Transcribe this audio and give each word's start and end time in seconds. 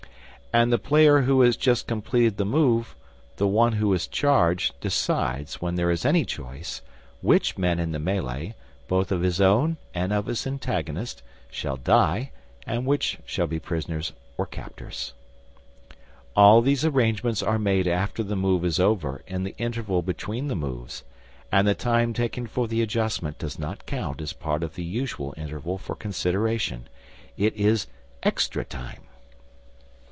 And 0.53 0.69
the 0.69 0.77
player 0.77 1.21
who 1.21 1.39
has 1.43 1.55
just 1.55 1.87
completed 1.87 2.35
the 2.35 2.43
move, 2.43 2.97
the 3.37 3.47
one 3.47 3.71
who 3.71 3.89
has 3.93 4.05
charged, 4.05 4.77
decides, 4.81 5.61
when 5.61 5.75
there 5.75 5.89
is 5.89 6.03
any 6.03 6.25
choice, 6.25 6.81
which 7.21 7.57
men 7.57 7.79
in 7.79 7.93
the 7.93 7.99
melee, 7.99 8.53
both 8.89 9.13
of 9.13 9.21
his 9.21 9.39
own 9.39 9.77
and 9.93 10.11
of 10.11 10.25
his 10.25 10.45
antagonist, 10.45 11.23
shall 11.49 11.77
die 11.77 12.31
and 12.67 12.85
which 12.85 13.17
shall 13.25 13.47
be 13.47 13.59
prisoners 13.59 14.11
or 14.37 14.45
captors. 14.45 15.13
All 16.35 16.59
these 16.61 16.83
arrangements 16.83 17.41
are 17.41 17.57
made 17.57 17.87
after 17.87 18.21
the 18.21 18.35
move 18.35 18.65
is 18.65 18.77
over, 18.77 19.21
in 19.27 19.45
the 19.45 19.55
interval 19.57 20.01
between 20.01 20.49
the 20.49 20.55
moves, 20.57 21.05
and 21.49 21.65
the 21.65 21.73
time 21.75 22.11
taken 22.11 22.45
for 22.45 22.67
the 22.67 22.81
adjustment 22.81 23.39
does 23.39 23.57
not 23.57 23.85
count 23.85 24.19
as 24.21 24.33
part 24.33 24.63
of 24.63 24.75
the 24.75 24.83
usual 24.83 25.33
interval 25.37 25.77
for 25.77 25.95
consideration. 25.95 26.89
It 27.37 27.55
is 27.55 27.87
extra 28.21 28.65
time. 28.65 29.03